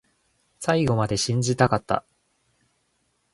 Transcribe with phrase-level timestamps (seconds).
[0.59, 2.03] 最後まで信じたかった